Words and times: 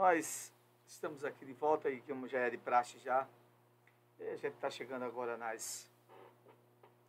Nós 0.00 0.50
estamos 0.86 1.26
aqui 1.26 1.44
de 1.44 1.52
volta 1.52 1.90
e 1.90 2.00
como 2.00 2.26
já 2.26 2.38
é 2.38 2.48
de 2.48 2.56
praxe 2.56 2.98
já, 3.00 3.28
a 4.18 4.36
gente 4.36 4.54
está 4.54 4.70
chegando 4.70 5.04
agora 5.04 5.36
nas. 5.36 5.86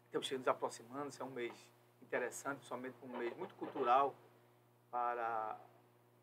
Estamos 0.08 0.28
chegando 0.28 0.42
nos 0.42 0.48
aproximando, 0.50 1.16
é 1.18 1.24
um 1.24 1.30
mês 1.30 1.54
interessante, 2.02 2.58
principalmente 2.58 2.98
um 3.02 3.18
mês 3.18 3.34
muito 3.38 3.56
cultural 3.56 4.14
para 4.92 5.58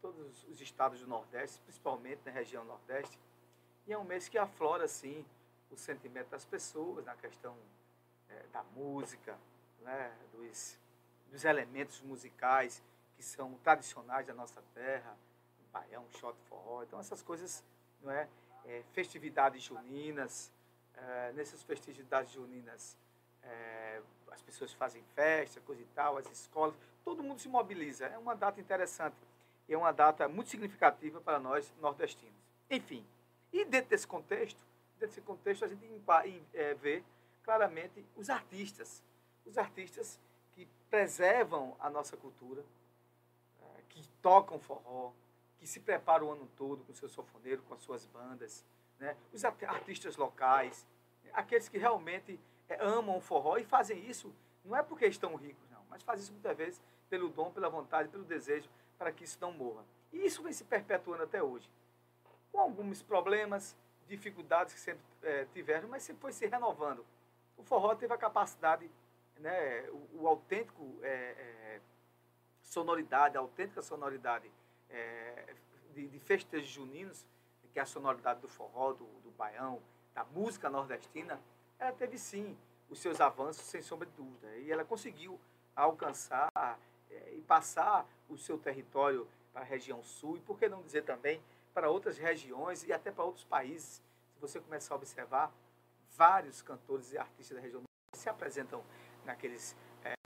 todos 0.02 0.44
os 0.44 0.60
estados 0.60 1.00
do 1.00 1.06
Nordeste, 1.06 1.58
principalmente 1.62 2.20
na 2.26 2.32
região 2.32 2.62
Nordeste. 2.66 3.18
E 3.86 3.92
é 3.94 3.96
um 3.96 4.04
mês 4.04 4.28
que 4.28 4.36
aflora, 4.36 4.84
assim, 4.84 5.24
o 5.70 5.76
sentimento 5.78 6.28
das 6.28 6.44
pessoas 6.44 7.02
na 7.02 7.16
questão 7.16 7.56
é, 8.28 8.42
da 8.52 8.62
música, 8.62 9.38
né, 9.80 10.14
dos, 10.32 10.78
dos 11.30 11.46
elementos 11.46 12.02
musicais 12.02 12.82
que 13.16 13.22
são 13.22 13.54
tradicionais 13.64 14.26
da 14.26 14.34
nossa 14.34 14.62
terra, 14.74 15.16
baião, 15.72 16.04
shot 16.18 16.36
forró, 16.48 16.82
então 16.82 16.98
essas 17.00 17.22
coisas, 17.22 17.64
não 18.02 18.10
é? 18.10 18.28
é 18.66 18.82
festividades 18.92 19.62
juninas, 19.62 20.52
é, 20.94 21.32
nessas 21.32 21.62
festividades 21.62 22.32
juninas 22.32 22.96
é, 23.42 24.02
as 24.30 24.42
pessoas 24.42 24.72
fazem 24.72 25.02
festa, 25.14 25.60
coisa 25.60 25.82
e 25.82 25.86
tal, 25.94 26.16
as 26.16 26.26
escolas, 26.30 26.74
todo 27.04 27.22
mundo 27.22 27.40
se 27.40 27.48
mobiliza, 27.48 28.06
é 28.06 28.18
uma 28.18 28.34
data 28.34 28.60
interessante, 28.60 29.16
é 29.68 29.76
uma 29.76 29.92
data 29.92 30.28
muito 30.28 30.50
significativa 30.50 31.20
para 31.20 31.38
nós 31.38 31.72
nordestinos. 31.80 32.34
Enfim, 32.70 33.04
e 33.52 33.64
dentro 33.64 33.90
desse 33.90 34.06
contexto, 34.06 34.60
dentro 34.98 35.08
desse 35.08 35.20
contexto 35.20 35.64
a 35.64 35.68
gente 35.68 35.86
é, 36.54 36.74
vê 36.74 37.02
claramente 37.42 38.04
os 38.16 38.28
artistas, 38.28 39.02
os 39.46 39.56
artistas 39.56 40.18
que 40.52 40.66
preservam 40.90 41.76
a 41.80 41.88
nossa 41.88 42.16
cultura, 42.16 42.62
é, 43.62 43.82
que 43.88 44.06
tocam 44.20 44.58
forró, 44.58 45.12
que 45.58 45.66
se 45.66 45.80
preparam 45.80 46.28
o 46.28 46.32
ano 46.32 46.48
todo 46.56 46.84
com 46.84 46.94
seu 46.94 47.08
sofoneiro, 47.08 47.62
com 47.62 47.74
as 47.74 47.82
suas 47.82 48.06
bandas, 48.06 48.64
né? 48.98 49.16
os 49.32 49.44
artistas 49.44 50.16
locais, 50.16 50.86
aqueles 51.32 51.68
que 51.68 51.78
realmente 51.78 52.38
é, 52.68 52.82
amam 52.82 53.16
o 53.16 53.20
forró 53.20 53.56
e 53.56 53.64
fazem 53.64 54.08
isso 54.08 54.32
não 54.68 54.76
é 54.76 54.82
porque 54.82 55.06
estão 55.06 55.34
ricos, 55.34 55.68
não, 55.70 55.82
mas 55.88 56.02
fazem 56.02 56.22
isso 56.22 56.32
muitas 56.32 56.56
vezes 56.56 56.82
pelo 57.08 57.30
dom, 57.30 57.50
pela 57.50 57.70
vontade, 57.70 58.08
pelo 58.08 58.24
desejo, 58.24 58.68
para 58.98 59.10
que 59.10 59.24
isso 59.24 59.38
não 59.40 59.50
morra. 59.50 59.82
E 60.12 60.26
isso 60.26 60.42
vem 60.42 60.52
se 60.52 60.64
perpetuando 60.64 61.22
até 61.22 61.42
hoje. 61.42 61.68
Com 62.52 62.60
alguns 62.60 63.02
problemas, 63.02 63.74
dificuldades 64.06 64.74
que 64.74 64.80
sempre 64.80 65.02
é, 65.22 65.46
tiveram, 65.46 65.88
mas 65.88 66.02
sempre 66.02 66.20
foi 66.20 66.32
se 66.32 66.46
renovando. 66.46 67.04
O 67.56 67.62
forró 67.62 67.94
teve 67.94 68.12
a 68.12 68.18
capacidade, 68.18 68.90
né, 69.38 69.88
o, 69.90 70.22
o 70.22 70.28
autêntico 70.28 70.98
é, 71.02 71.08
é, 71.08 71.80
sonoridade, 72.60 73.36
a 73.36 73.40
autêntica 73.40 73.80
sonoridade 73.80 74.50
é, 74.90 75.54
de, 75.94 76.08
de 76.08 76.18
festejos 76.18 76.68
juninos, 76.68 77.26
que 77.72 77.78
é 77.78 77.82
a 77.82 77.86
sonoridade 77.86 78.40
do 78.40 78.48
forró, 78.48 78.92
do, 78.92 79.04
do 79.22 79.30
baião, 79.36 79.80
da 80.14 80.24
música 80.24 80.68
nordestina, 80.68 81.40
ela 81.78 81.92
teve 81.92 82.18
sim 82.18 82.56
os 82.90 82.98
seus 82.98 83.20
avanços, 83.20 83.64
sem 83.64 83.82
sombra 83.82 84.06
de 84.06 84.12
dúvida. 84.12 84.48
E 84.56 84.72
ela 84.72 84.84
conseguiu 84.84 85.38
alcançar 85.76 86.50
é, 87.10 87.34
e 87.34 87.42
passar 87.42 88.06
o 88.28 88.36
seu 88.36 88.58
território 88.58 89.28
para 89.52 89.62
a 89.62 89.64
região 89.64 90.02
sul, 90.02 90.36
e 90.36 90.40
por 90.40 90.58
que 90.58 90.68
não 90.68 90.82
dizer 90.82 91.04
também 91.04 91.40
para 91.72 91.90
outras 91.90 92.18
regiões 92.18 92.82
e 92.84 92.92
até 92.92 93.10
para 93.10 93.24
outros 93.24 93.44
países. 93.44 94.02
Se 94.34 94.40
você 94.40 94.60
começar 94.60 94.94
a 94.94 94.96
observar, 94.96 95.52
vários 96.16 96.62
cantores 96.62 97.12
e 97.12 97.18
artistas 97.18 97.56
da 97.56 97.62
região 97.62 97.82
se 98.12 98.28
apresentam 98.28 98.82
naqueles 99.24 99.76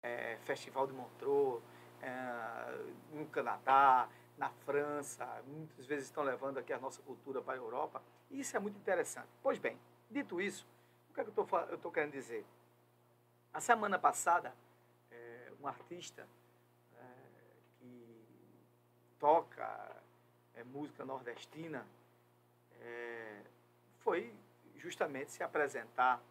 é, 0.02 0.38
Festival 0.44 0.86
de 0.86 0.92
Montreux, 0.92 1.62
é, 2.00 2.84
no 3.12 3.26
Canadá, 3.26 4.08
na 4.36 4.50
França, 4.50 5.26
muitas 5.46 5.86
vezes 5.86 6.06
estão 6.06 6.22
levando 6.22 6.58
aqui 6.58 6.72
a 6.72 6.78
nossa 6.78 7.00
cultura 7.02 7.40
para 7.40 7.54
a 7.54 7.56
Europa, 7.56 8.02
e 8.30 8.40
isso 8.40 8.56
é 8.56 8.60
muito 8.60 8.76
interessante. 8.76 9.28
Pois 9.42 9.58
bem, 9.58 9.78
dito 10.10 10.40
isso, 10.40 10.66
o 11.10 11.14
que, 11.14 11.20
é 11.20 11.24
que 11.24 11.30
eu 11.30 11.74
estou 11.74 11.92
querendo 11.92 12.12
dizer? 12.12 12.44
A 13.52 13.60
semana 13.60 13.98
passada, 13.98 14.54
é, 15.10 15.52
um 15.60 15.66
artista 15.66 16.26
é, 16.96 17.04
que 17.78 18.16
toca 19.18 20.02
é, 20.54 20.64
música 20.64 21.04
nordestina 21.04 21.86
é, 22.80 23.42
foi 23.98 24.34
justamente 24.76 25.30
se 25.30 25.42
apresentar 25.42 26.22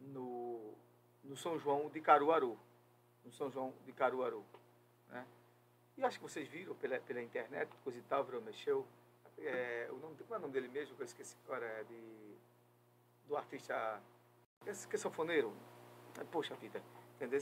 no, 0.00 0.74
no 1.22 1.36
São 1.36 1.58
João 1.58 1.88
de 1.88 2.00
Caruaru. 2.00 2.58
No 3.24 3.32
São 3.32 3.50
João 3.50 3.72
de 3.86 3.92
Caruaru. 3.92 4.44
Né? 5.08 5.24
E 5.96 6.04
acho 6.04 6.18
que 6.18 6.22
vocês 6.22 6.48
viram 6.48 6.74
pela, 6.74 6.98
pela 7.00 7.22
internet, 7.22 7.70
coisa 7.84 7.98
e 7.98 8.02
tal, 8.02 8.24
virou, 8.24 8.40
mexeu. 8.40 8.86
É, 9.38 9.88
o 9.90 9.96
nome, 9.96 10.16
qual 10.26 10.36
é 10.36 10.38
o 10.38 10.42
nome 10.42 10.52
dele 10.52 10.68
mesmo? 10.68 10.94
Que 10.96 11.02
eu 11.02 11.06
esqueci 11.06 11.36
agora, 11.44 11.66
é 11.66 11.84
de, 11.84 12.36
do 13.26 13.36
artista. 13.36 14.00
Esse 14.66 14.86
que 14.86 14.96
é 14.96 14.98
sanfoneiro. 14.98 15.52
Poxa 16.30 16.54
vida, 16.54 16.82
entendeu? 17.16 17.40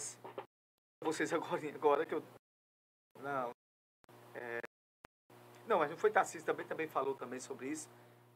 Vocês 1.03 1.33
agora, 1.33 1.61
agora 1.75 2.07
que 2.07 2.15
eu. 2.15 2.23
Não. 3.19 3.51
É, 4.35 4.61
não, 5.71 5.79
mas 5.79 5.89
não 5.89 5.97
foi 5.97 6.11
Tarcísio 6.11 6.45
também, 6.45 6.67
também 6.67 6.89
falou 6.89 7.15
também 7.15 7.39
sobre 7.39 7.69
isso, 7.69 7.89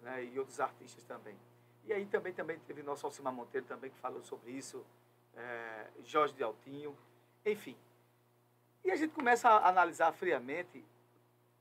né, 0.03 0.25
e 0.25 0.39
outros 0.39 0.61
artistas 0.61 1.03
também. 1.03 1.37
E 1.85 1.93
aí 1.93 2.07
também, 2.07 2.33
também 2.33 2.61
teve 2.61 2.81
nosso 2.81 3.05
Alcimar 3.05 3.33
Monteiro 3.33 3.67
também 3.67 3.91
que 3.91 3.99
falou 3.99 4.23
sobre 4.23 4.53
isso, 4.53 4.87
é, 5.35 5.89
Jorge 6.05 6.33
de 6.33 6.45
Altinho, 6.45 6.97
enfim. 7.45 7.77
E 8.85 8.91
a 8.91 8.97
gente 8.97 9.15
começa 9.15 9.49
a 9.49 9.69
analisar 9.69 10.13
friamente 10.13 10.85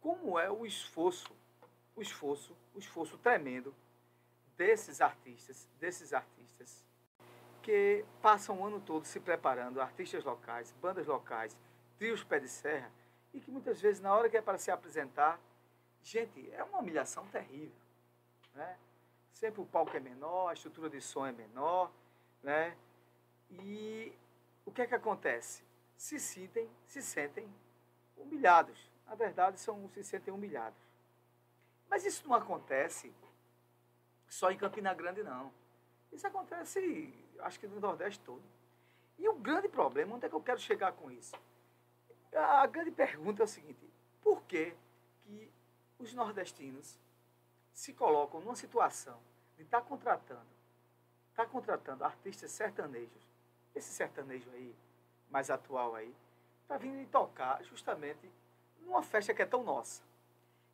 como 0.02 0.38
é 0.38 0.52
o 0.52 0.66
esforço, 0.66 1.34
o 1.96 2.02
esforço, 2.02 2.56
o 2.76 2.80
esforço 2.80 3.18
tremendo 3.18 3.74
desses 4.58 5.00
artistas, 5.00 5.68
desses 5.80 6.14
artistas 6.14 6.84
que 7.62 8.04
passam 8.22 8.60
o 8.60 8.66
ano 8.66 8.82
todo 8.82 9.06
se 9.06 9.22
preparando, 9.22 9.80
artistas 9.80 10.26
locais, 10.26 10.74
bandas 10.82 11.08
locais, 11.08 11.58
trios 11.98 12.22
pé 12.22 12.40
de 12.40 12.50
serra, 12.50 12.92
e 13.34 13.40
que 13.40 13.50
muitas 13.50 13.80
vezes 13.80 14.02
na 14.02 14.14
hora 14.14 14.30
que 14.30 14.36
é 14.36 14.42
para 14.42 14.58
se 14.58 14.70
apresentar, 14.70 15.40
gente, 16.02 16.52
é 16.52 16.62
uma 16.62 16.80
humilhação 16.80 17.26
terrível, 17.28 17.72
né? 18.54 18.78
Sempre 19.32 19.62
o 19.62 19.66
palco 19.66 19.96
é 19.96 20.00
menor, 20.02 20.50
a 20.50 20.54
estrutura 20.54 20.90
de 20.90 21.00
som 21.00 21.26
é 21.26 21.32
menor, 21.32 21.90
né? 22.44 22.76
E 23.50 24.14
o 24.66 24.72
que 24.72 24.82
é 24.82 24.88
que 24.88 24.94
acontece? 24.94 25.64
Se 25.96 26.20
sentem, 26.20 26.70
se 26.86 27.02
sentem 27.02 27.48
humilhados. 28.18 28.92
Na 29.06 29.16
verdade, 29.16 29.60
são, 29.60 29.90
se 29.90 30.04
sentem 30.04 30.34
humilhados. 30.34 30.80
Mas 31.90 32.06
isso 32.06 32.28
não 32.28 32.36
acontece 32.36 33.14
só 34.28 34.52
em 34.52 34.58
Campina 34.58 34.94
Grande, 34.94 35.24
não. 35.24 35.52
Isso 36.12 36.26
acontece, 36.26 37.14
acho 37.40 37.60
que 37.60 37.68
no 37.68 37.80
Nordeste 37.80 38.20
todo. 38.24 38.44
E 39.18 39.28
o 39.28 39.36
grande 39.36 39.68
problema, 39.68 40.16
onde 40.16 40.26
é 40.26 40.30
que 40.30 40.36
eu 40.36 40.42
quero 40.42 40.60
chegar 40.60 40.92
com 40.94 41.12
isso? 41.12 41.36
A 42.34 42.66
grande 42.66 42.92
pergunta 42.92 43.44
é 43.44 43.46
o 43.46 43.48
seguinte: 43.48 43.90
por 44.22 44.42
que, 44.44 44.76
que 45.24 45.52
os 46.00 46.14
nordestinos 46.14 47.00
se 47.72 47.94
colocam 47.94 48.42
numa 48.42 48.56
situação 48.56 49.20
de 49.56 49.64
estar 49.64 49.82
tá 49.82 49.88
contratando, 49.88 50.48
tá 51.36 51.46
contratando 51.46 52.04
artistas 52.04 52.52
sertanejos? 52.52 53.30
Esse 53.76 53.92
sertanejo 53.94 54.50
aí, 54.52 54.76
mais 55.34 55.50
atual 55.50 55.96
aí, 55.96 56.16
para 56.68 56.78
vir 56.78 57.08
tocar 57.08 57.64
justamente 57.64 58.32
numa 58.82 59.02
festa 59.02 59.34
que 59.34 59.42
é 59.42 59.46
tão 59.48 59.64
nossa. 59.64 60.04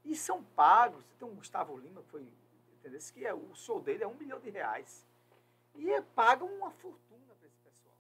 E 0.04 0.14
são 0.18 0.44
pagos, 0.44 1.02
tem 1.18 1.26
um 1.26 1.34
Gustavo 1.34 1.78
Lima, 1.78 2.02
que 2.02 2.10
foi, 2.10 2.28
entendeu? 2.74 3.00
que 3.14 3.26
é, 3.26 3.34
o 3.34 3.56
show 3.56 3.82
dele 3.82 4.04
é 4.04 4.08
um 4.08 4.16
milhão 4.16 4.38
de 4.38 4.50
reais. 4.50 5.08
E 5.76 5.90
é, 5.90 6.02
pagam 6.02 6.48
uma 6.48 6.72
fortuna 6.72 7.34
para 7.36 7.48
esse 7.48 7.58
pessoal. 7.60 7.96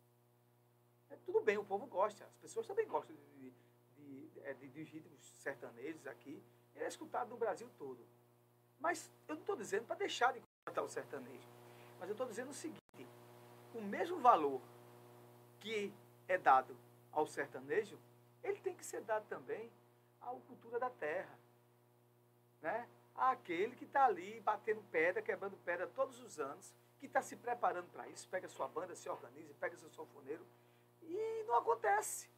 É, 1.10 1.16
tudo 1.26 1.40
bem, 1.40 1.58
o 1.58 1.64
povo 1.64 1.86
gosta, 1.86 2.26
as 2.26 2.38
pessoas 2.42 2.68
também 2.68 2.86
gostam 2.86 3.16
de, 3.16 3.52
de, 3.96 4.28
de, 4.28 4.40
é, 4.42 4.54
de, 4.54 4.84
ritmos 4.84 5.34
sertanejos 5.38 6.06
aqui. 6.08 6.44
Ele 6.76 6.84
é 6.84 6.88
escutado 6.90 7.30
no 7.30 7.38
Brasil 7.38 7.70
todo. 7.78 8.06
Mas 8.82 9.10
eu 9.30 9.36
não 9.36 9.42
estou 9.42 9.56
dizendo 9.56 9.86
para 9.86 9.96
deixar 9.96 10.34
de 10.34 10.42
cantar 10.66 10.84
o 10.84 10.90
sertanejo. 10.90 11.48
Mas 12.00 12.10
eu 12.10 12.14
estou 12.14 12.28
dizendo 12.28 12.50
o 12.50 12.54
seguinte: 12.54 13.08
o 13.74 13.82
mesmo 13.82 14.20
valor 14.20 14.62
que 15.60 15.94
é 16.30 16.38
dado 16.38 16.78
ao 17.12 17.26
sertanejo, 17.28 18.00
ele 18.44 18.60
tem 18.62 18.76
que 18.76 18.86
ser 18.86 19.02
dado 19.02 19.26
também 19.28 19.70
à 20.22 20.28
cultura 20.48 20.80
da 20.80 20.90
terra. 20.90 21.38
Né? 22.62 22.88
Àquele 23.16 23.76
que 23.76 23.84
está 23.84 24.06
ali 24.06 24.40
batendo 24.42 24.82
pedra, 24.92 25.22
quebrando 25.22 25.58
pedra 25.58 25.88
todos 25.88 26.22
os 26.22 26.40
anos, 26.40 26.74
que 27.00 27.08
está 27.08 27.22
se 27.22 27.36
preparando 27.36 27.88
para 27.92 28.08
isso, 28.08 28.28
pega 28.30 28.48
sua 28.48 28.68
banda, 28.68 28.96
se 28.96 29.10
organiza, 29.10 29.54
pega 29.60 29.76
seu 29.76 29.90
sanfoneiro, 29.90 30.46
e 31.02 31.44
não 31.48 31.56
acontece. 31.56 32.30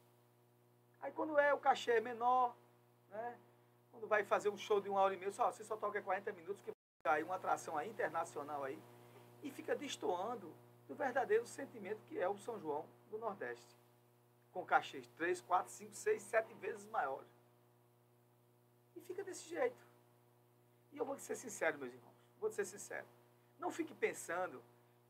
Aí 1.00 1.12
quando 1.12 1.38
é 1.38 1.52
o 1.52 1.58
cachê 1.58 1.92
é 1.92 2.00
menor, 2.00 2.56
né? 3.10 3.38
quando 3.90 4.06
vai 4.06 4.24
fazer 4.24 4.48
um 4.48 4.56
show 4.56 4.80
de 4.80 4.88
uma 4.88 5.00
hora 5.00 5.14
e 5.14 5.18
meia, 5.18 5.32
só, 5.32 5.52
você 5.52 5.62
só 5.62 5.76
toca 5.76 6.00
40 6.00 6.32
minutos, 6.32 6.62
que 6.62 6.72
aí 7.04 7.22
uma 7.22 7.34
atração 7.34 7.76
aí, 7.76 7.90
internacional 7.90 8.64
aí, 8.64 8.80
e 9.42 9.50
fica 9.50 9.76
destoando 9.76 10.52
do 10.92 10.96
verdadeiro 10.96 11.46
sentimento 11.46 12.04
que 12.06 12.18
é 12.18 12.28
o 12.28 12.36
São 12.36 12.60
João 12.60 12.84
do 13.10 13.16
Nordeste 13.16 13.74
com 14.52 14.62
cachês 14.62 15.08
3, 15.16 15.40
4, 15.40 15.72
5, 15.72 15.94
6, 15.94 16.22
7 16.22 16.54
vezes 16.54 16.86
maiores. 16.88 17.30
E 18.94 19.00
fica 19.00 19.24
desse 19.24 19.48
jeito. 19.48 19.86
E 20.92 20.98
eu 20.98 21.06
vou 21.06 21.18
ser 21.18 21.34
sincero, 21.36 21.78
meus 21.78 21.94
irmãos, 21.94 22.14
vou 22.38 22.50
ser 22.50 22.66
sincero. 22.66 23.06
Não 23.58 23.70
fique 23.70 23.94
pensando, 23.94 24.62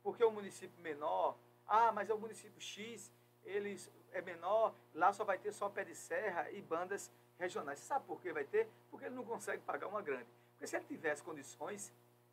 porque 0.04 0.22
é 0.22 0.26
um 0.26 0.30
município 0.30 0.80
menor, 0.80 1.36
ah, 1.66 1.90
mas 1.90 2.08
é 2.08 2.14
o 2.14 2.18
município 2.18 2.60
X, 2.60 3.10
ele 3.42 3.76
é 4.12 4.22
menor, 4.22 4.72
lá 4.94 5.12
só 5.12 5.24
vai 5.24 5.38
ter 5.38 5.52
só 5.52 5.68
pé 5.68 5.82
de 5.82 5.96
serra 5.96 6.48
e 6.52 6.62
bandas 6.62 7.10
regionais. 7.40 7.80
Você 7.80 7.86
sabe 7.86 8.06
por 8.06 8.20
que 8.20 8.32
vai 8.32 8.44
ter? 8.44 8.68
Porque 8.88 9.06
ele 9.06 9.16
não 9.16 9.24
consegue 9.24 9.60
pagar 9.64 9.88
uma 9.88 10.00
grande. 10.00 10.28
Porque 10.52 10.68
se 10.68 10.76
ele 10.76 10.84
tivesse 10.84 11.24
condições 11.24 11.92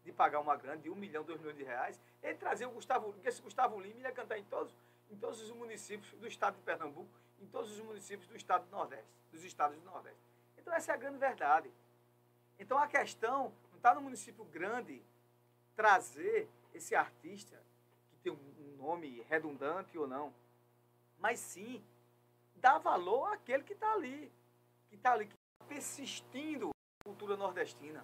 de 0.10 0.16
pagar 0.16 0.40
uma 0.40 0.56
grande 0.56 0.84
de 0.84 0.90
um 0.90 0.96
milhão, 0.96 1.24
dois 1.24 1.40
milhões 1.40 1.58
de 1.58 1.64
reais, 1.64 2.02
ele 2.24 2.36
trazia 2.36 2.68
o 2.68 2.72
Gustavo, 2.72 3.14
porque 3.14 3.30
esse 3.30 3.42
Gustavo 3.42 3.80
Lima 3.80 4.02
ia 4.02 4.12
cantar 4.12 4.38
em 4.38 4.44
todos, 4.44 4.76
em 5.10 5.16
todos 5.16 5.42
os 5.42 5.52
municípios 5.52 6.12
do 6.14 6.28
estado 6.28 6.56
de 6.56 6.62
Pernambuco, 6.64 7.10
em 7.40 7.48
todos 7.48 7.72
os 7.72 7.80
municípios 7.80 8.28
do 8.28 8.36
estado 8.36 8.66
do 8.66 8.72
Nordeste, 8.72 9.10
dos 9.32 9.44
estados 9.44 9.78
do 9.78 9.86
Nordeste. 9.86 10.20
Então 10.58 10.74
essa 10.74 10.92
é 10.92 10.96
a 10.96 10.98
grande 10.98 11.18
verdade. 11.18 11.72
Então 12.58 12.78
a 12.78 12.88
questão 12.88 13.54
não 13.70 13.78
está 13.78 13.94
no 13.94 14.02
município 14.02 14.44
grande 14.46 15.02
trazer 15.76 16.50
esse 16.74 16.96
artista, 16.96 17.62
que 18.10 18.18
tem 18.18 18.32
um 18.34 18.76
nome 18.78 19.22
redundante 19.30 19.98
ou 19.98 20.08
não, 20.08 20.34
mas 21.20 21.40
sim 21.40 21.84
dar 22.56 22.80
valor 22.80 23.32
àquele 23.32 23.64
que 23.64 23.74
está 23.74 23.94
ali, 23.94 24.32
que 24.90 24.96
está 24.96 25.14
ali, 25.14 25.28
que 25.28 25.36
está 25.36 25.66
persistindo 25.68 26.68
na 26.68 27.04
cultura 27.06 27.38
nordestina. 27.38 28.04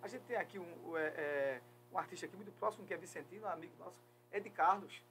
É. 0.00 0.04
A 0.04 0.08
gente 0.08 0.24
tem 0.24 0.36
aqui 0.36 0.58
um, 0.58 0.96
é, 0.96 1.06
é, 1.06 1.62
um 1.92 1.98
artista 1.98 2.26
aqui 2.26 2.36
muito 2.36 2.52
próximo, 2.52 2.86
que 2.86 2.94
é 2.94 2.96
Vicentino, 2.96 3.46
um 3.46 3.50
amigo 3.50 3.72
nosso, 3.78 3.96
Ed 4.32 4.48
Carlos. 4.50 5.02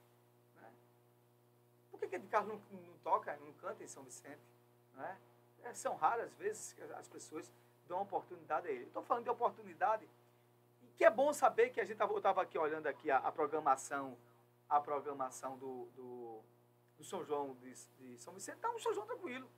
Né? 0.56 0.70
Por 1.92 2.00
que, 2.00 2.08
que 2.08 2.16
Ed 2.16 2.28
Carlos 2.28 2.60
não, 2.72 2.80
não, 2.80 2.94
toca, 3.00 3.36
não 3.38 3.54
canta 3.54 3.84
em 3.84 3.88
São 3.88 4.04
Vicente? 4.04 4.42
É, 5.64 5.74
são 5.74 5.96
raras 5.96 6.34
vezes 6.36 6.74
que 6.74 6.82
as 6.82 7.08
pessoas 7.08 7.52
dão 7.88 8.02
oportunidade 8.02 8.68
a 8.68 8.72
ele. 8.72 8.86
Estou 8.86 9.04
falando 9.04 9.24
de 9.24 9.30
oportunidade, 9.30 10.08
que 10.96 11.06
é 11.06 11.10
bom 11.10 11.32
saber 11.34 11.70
que 11.70 11.80
a 11.80 11.86
gente 11.86 12.02
estava 12.02 12.42
aqui 12.42 12.58
olhando 12.58 12.88
aqui 12.88 13.12
a, 13.12 13.18
a, 13.18 13.32
programação, 13.32 14.18
a 14.68 14.80
programação 14.80 15.58
do, 15.58 15.86
do, 15.96 16.42
do 16.98 17.04
São 17.04 17.24
João 17.24 17.56
de, 17.56 17.74
de 18.00 18.18
São 18.18 18.34
Vicente, 18.34 18.56
está 18.56 18.70
um 18.72 18.80
São 18.80 18.94
João 18.94 19.06
tranquilo, 19.06 19.50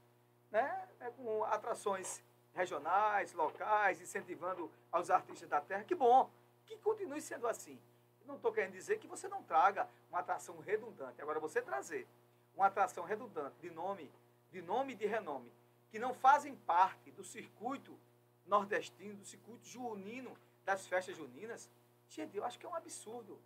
né? 0.52 0.88
É, 1.00 1.10
com 1.12 1.44
atrações 1.46 2.22
regionais, 2.54 3.34
locais, 3.34 4.02
incentivando 4.02 4.72
aos 4.92 5.10
artistas 5.10 5.48
da 5.50 5.62
terra. 5.62 5.84
Que 5.84 5.96
bom, 5.96 6.30
que 6.66 6.78
continue 6.78 7.22
sendo 7.22 7.48
assim. 7.48 7.80
Não 8.26 8.36
estou 8.36 8.52
querendo 8.52 8.74
dizer 8.74 9.00
que 9.00 9.08
você 9.08 9.28
não 9.28 9.42
traga 9.42 9.90
uma 10.10 10.20
atração 10.20 10.60
redundante. 10.60 11.20
Agora, 11.20 11.40
você 11.40 11.62
trazer 11.62 12.08
uma 12.56 12.68
atração 12.68 13.04
redundante 13.04 13.56
de 13.60 13.72
nome, 13.72 14.12
de 14.52 14.62
nome 14.62 14.94
e 14.94 14.96
de 14.96 15.08
renome, 15.08 15.52
que 15.90 15.98
não 15.98 16.14
fazem 16.14 16.56
parte 16.56 17.10
do 17.12 17.24
circuito 17.24 17.98
nordestino, 18.46 19.16
do 19.16 19.26
circuito 19.26 19.66
junino 19.66 20.38
das 20.64 20.86
festas 20.86 21.18
juninas, 21.18 21.68
gente, 22.08 22.38
eu 22.38 22.46
acho 22.46 22.60
que 22.60 22.66
é 22.66 22.70
um 22.70 22.76
absurdo. 22.76 23.40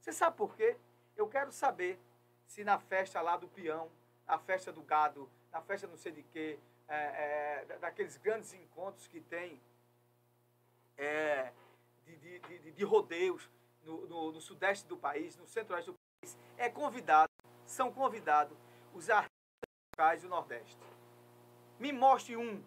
Você 0.00 0.12
sabe 0.12 0.36
por 0.36 0.56
quê? 0.56 0.76
Eu 1.14 1.28
quero 1.28 1.52
saber 1.52 1.98
se 2.46 2.64
na 2.64 2.78
festa 2.78 3.20
lá 3.20 3.36
do 3.36 3.48
peão, 3.48 3.90
na 4.26 4.38
festa 4.38 4.72
do 4.72 4.82
gado, 4.82 5.28
na 5.52 5.60
festa 5.60 5.86
não 5.86 5.96
sei 5.96 6.12
de 6.12 6.22
quê, 6.22 6.58
é, 6.88 7.64
é, 7.72 7.78
daqueles 7.78 8.16
grandes 8.16 8.52
encontros 8.54 9.06
que 9.06 9.20
tem 9.20 9.60
é, 10.96 11.52
de, 12.04 12.16
de, 12.16 12.38
de, 12.38 12.72
de, 12.72 12.84
rodeios 12.84 13.50
no, 13.82 14.06
no, 14.06 14.32
no, 14.32 14.40
sudeste 14.40 14.86
do 14.86 14.96
país, 14.96 15.36
no 15.36 15.46
centro-oeste 15.46 15.90
do 15.90 15.96
país, 16.20 16.38
é 16.56 16.68
convidado, 16.68 17.30
são 17.64 17.92
convidados 17.92 18.56
os 18.94 19.10
artistas 19.10 19.32
locais 19.94 20.22
do 20.22 20.28
Nordeste. 20.28 20.78
Me 21.78 21.92
mostre 21.92 22.36
um, 22.36 22.62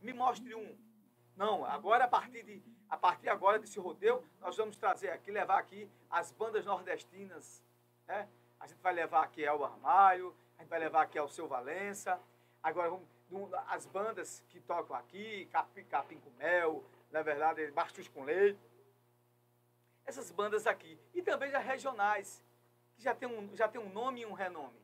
me 0.00 0.12
mostre 0.12 0.54
um. 0.54 0.76
Não, 1.36 1.64
agora 1.64 2.04
a 2.04 2.08
partir 2.08 2.42
de 2.42 2.62
a 2.88 2.96
partir 2.96 3.28
agora 3.28 3.58
desse 3.58 3.78
rodeio, 3.78 4.24
nós 4.40 4.56
vamos 4.56 4.76
trazer 4.76 5.10
aqui, 5.10 5.30
levar 5.30 5.58
aqui 5.58 5.88
as 6.10 6.32
bandas 6.32 6.64
nordestinas. 6.64 7.62
Né? 8.06 8.26
A 8.58 8.66
gente 8.66 8.80
vai 8.80 8.94
levar 8.94 9.24
aqui 9.24 9.44
El 9.44 9.62
Armário, 9.62 10.34
a 10.56 10.62
gente 10.62 10.70
vai 10.70 10.78
levar 10.78 11.02
aqui 11.02 11.18
ao 11.18 11.28
Seu 11.28 11.46
Valença. 11.46 12.18
Agora, 12.62 12.90
vamos, 12.90 13.06
as 13.68 13.86
bandas 13.86 14.42
que 14.48 14.60
tocam 14.60 14.96
aqui, 14.96 15.46
Capim, 15.46 15.84
Capim 15.84 16.18
com 16.18 16.30
Mel, 16.30 16.84
na 17.10 17.22
verdade, 17.22 17.70
Bastos 17.70 18.08
com 18.08 18.24
Leite. 18.24 18.58
Essas 20.06 20.30
bandas 20.30 20.66
aqui. 20.66 20.98
E 21.14 21.22
também 21.22 21.50
já 21.50 21.58
regionais, 21.58 22.42
que 22.94 23.02
já 23.02 23.14
tem 23.14 23.28
um, 23.28 23.54
já 23.54 23.68
tem 23.68 23.80
um 23.80 23.90
nome 23.90 24.22
e 24.22 24.26
um 24.26 24.32
renome. 24.32 24.80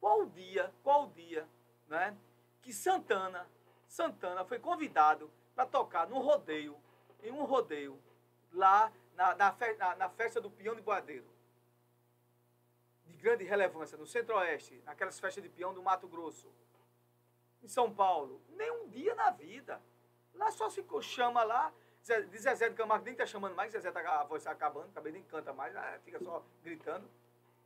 Qual 0.00 0.22
o 0.22 0.26
dia, 0.26 0.72
qual 0.82 1.04
o 1.04 1.10
dia, 1.10 1.46
né, 1.86 2.16
que 2.62 2.72
Santana, 2.72 3.46
Santana 3.86 4.44
foi 4.44 4.58
convidado 4.58 5.30
para 5.54 5.66
tocar 5.66 6.08
no 6.08 6.18
rodeio 6.18 6.76
em 7.22 7.30
um 7.30 7.44
rodeio 7.44 7.98
lá 8.52 8.92
na, 9.14 9.34
na, 9.34 9.56
na, 9.78 9.96
na 9.96 10.08
festa 10.08 10.40
do 10.40 10.50
Peão 10.50 10.74
de 10.74 10.82
Boadeiro, 10.82 11.26
de 13.04 13.12
grande 13.14 13.44
relevância, 13.44 13.96
no 13.96 14.06
Centro-Oeste, 14.06 14.80
naquelas 14.84 15.20
festas 15.20 15.42
de 15.42 15.48
peão 15.48 15.72
do 15.72 15.82
Mato 15.82 16.08
Grosso, 16.08 16.50
em 17.62 17.68
São 17.68 17.92
Paulo. 17.92 18.42
Nem 18.50 18.70
um 18.70 18.88
dia 18.88 19.14
na 19.14 19.30
vida. 19.30 19.80
Lá 20.34 20.50
só 20.50 20.68
se 20.68 20.84
chama 21.02 21.44
lá, 21.44 21.72
de 22.02 22.38
Zezé 22.38 22.68
de 22.68 22.74
Camargo 22.74 23.04
nem 23.04 23.12
está 23.12 23.24
chamando 23.24 23.54
mais, 23.54 23.72
Zezé 23.72 23.90
tá, 23.92 24.00
a 24.00 24.24
voz 24.24 24.42
está 24.42 24.50
acabando, 24.50 24.90
também 24.92 25.12
nem 25.12 25.22
canta 25.22 25.52
mais, 25.52 25.72
né? 25.72 26.00
fica 26.04 26.18
só 26.18 26.44
gritando. 26.62 27.08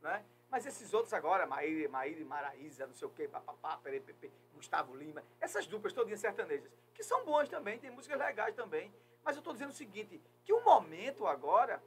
Né? 0.01 0.23
Mas 0.49 0.65
esses 0.65 0.93
outros 0.93 1.13
agora, 1.13 1.47
Maíra, 1.47 1.89
Maíra 1.89 2.23
Maraíza, 2.23 2.85
não 2.85 2.93
sei 2.93 3.07
o 3.07 3.11
quê, 3.11 3.27
papapá, 3.27 3.77
perepepe, 3.77 4.31
Gustavo 4.53 4.95
Lima, 4.95 5.23
essas 5.41 5.65
duplas 5.65 5.91
todinhas 5.91 6.19
sertanejas, 6.19 6.71
que 6.93 7.03
são 7.03 7.25
boas 7.25 7.49
também, 7.49 7.79
tem 7.79 7.89
músicas 7.89 8.19
legais 8.19 8.55
também, 8.55 8.93
mas 9.23 9.35
eu 9.35 9.39
estou 9.39 9.53
dizendo 9.53 9.71
o 9.71 9.73
seguinte, 9.73 10.21
que 10.45 10.53
o 10.53 10.63
momento 10.63 11.25
agora, 11.25 11.83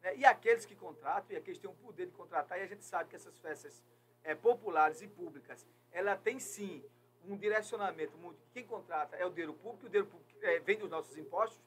né, 0.00 0.16
e 0.16 0.24
aqueles 0.24 0.64
que 0.64 0.74
contratam, 0.74 1.34
e 1.34 1.36
aqueles 1.36 1.58
que 1.58 1.66
têm 1.66 1.70
o 1.70 1.78
poder 1.78 2.06
de 2.06 2.12
contratar, 2.12 2.58
e 2.58 2.62
a 2.62 2.66
gente 2.66 2.84
sabe 2.84 3.10
que 3.10 3.16
essas 3.16 3.38
festas 3.38 3.82
é, 4.24 4.34
populares 4.34 5.02
e 5.02 5.06
públicas, 5.06 5.66
ela 5.92 6.16
tem 6.16 6.40
sim 6.40 6.82
um 7.26 7.36
direcionamento 7.36 8.16
muito. 8.18 8.38
Quem 8.52 8.66
contrata 8.66 9.16
é 9.16 9.24
o 9.24 9.30
dinheiro 9.30 9.54
público, 9.54 9.86
o 9.86 9.88
dinheiro 9.88 10.08
público 10.08 10.32
é, 10.42 10.58
vem 10.60 10.78
dos 10.78 10.90
nossos 10.90 11.16
impostos, 11.16 11.60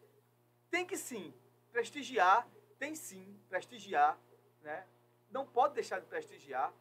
tem 0.70 0.86
que 0.86 0.98
sim 0.98 1.34
prestigiar, 1.72 2.48
tem 2.78 2.96
sim 2.96 3.40
prestigiar, 3.50 4.18
né? 4.62 4.86
não 5.32 5.46
pode 5.46 5.76
deixar 5.76 6.00
de 6.00 6.06
prestigiar 6.06 6.74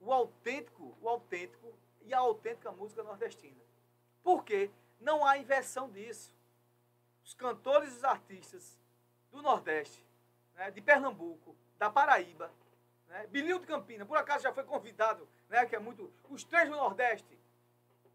o 0.00 0.12
autêntico, 0.12 0.96
o 1.00 1.08
autêntico 1.08 1.72
e 2.02 2.14
a 2.14 2.18
autêntica 2.18 2.72
música 2.72 3.02
nordestina. 3.02 3.60
Por 4.22 4.44
quê? 4.44 4.70
Não 5.00 5.24
há 5.24 5.38
inversão 5.38 5.90
disso 5.90 6.34
os 7.24 7.34
cantores 7.34 7.92
e 7.92 7.96
os 7.96 8.04
artistas 8.04 8.78
do 9.30 9.40
Nordeste, 9.40 10.04
né, 10.54 10.70
de 10.70 10.80
Pernambuco, 10.80 11.56
da 11.78 11.88
Paraíba, 11.88 12.50
né, 13.06 13.26
de 13.26 13.58
Campina, 13.60 14.04
por 14.04 14.16
acaso 14.16 14.42
já 14.42 14.52
foi 14.52 14.64
convidado, 14.64 15.28
né, 15.48 15.64
que 15.64 15.76
é 15.76 15.78
muito, 15.78 16.12
os 16.28 16.42
três 16.42 16.68
do 16.68 16.76
Nordeste, 16.76 17.38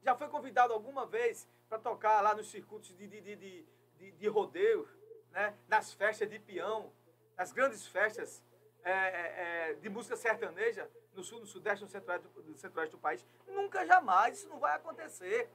já 0.05 0.15
foi 0.15 0.27
convidado 0.27 0.71
alguma 0.71 1.03
vez 1.07 1.47
para 1.67 1.79
tocar 1.79 2.21
lá 2.21 2.35
nos 2.35 2.51
circuitos 2.51 2.95
de, 2.95 3.07
de, 3.07 3.21
de, 3.21 3.65
de, 3.97 4.12
de 4.12 4.27
rodeio, 4.27 4.88
né, 5.31 5.57
nas 5.67 5.91
festas 5.93 6.29
de 6.29 6.38
peão, 6.38 6.93
nas 7.35 7.51
grandes 7.51 7.88
festas 7.88 8.43
é, 8.83 8.91
é, 8.91 9.71
é 9.71 9.74
de 9.74 9.89
música 9.89 10.15
sertaneja 10.15 10.88
no 11.15 11.24
sul, 11.24 11.39
no 11.39 11.47
sudeste, 11.47 11.83
no 11.83 11.89
centro-oeste 11.89 12.27
do, 12.27 12.55
centro 12.55 12.88
do 12.88 13.00
país. 13.00 13.25
Nunca, 13.47 13.83
jamais, 13.83 14.38
isso 14.38 14.47
não 14.47 14.59
vai 14.59 14.75
acontecer. 14.75 15.50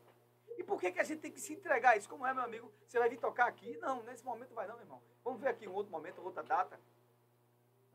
E 0.59 0.65
por 0.65 0.81
que, 0.81 0.91
que 0.91 0.99
a 0.99 1.05
gente 1.05 1.21
tem 1.21 1.31
que 1.31 1.41
se 1.41 1.53
entregar 1.53 1.91
a 1.91 1.97
isso? 1.97 2.09
Como 2.09 2.27
é, 2.27 2.35
meu 2.35 2.43
amigo? 2.43 2.73
Você 2.89 2.99
vai 2.99 3.09
vir 3.09 3.21
tocar 3.21 3.47
aqui? 3.47 3.79
Não, 3.79 4.03
nesse 4.03 4.25
momento 4.25 4.53
vai 4.53 4.67
não, 4.67 4.75
meu 4.75 4.85
irmão. 4.85 5.01
Vamos 5.23 5.41
ver 5.41 5.51
aqui 5.51 5.69
um 5.69 5.73
outro 5.73 5.93
momento, 5.93 6.21
outra 6.21 6.43
data. 6.43 6.79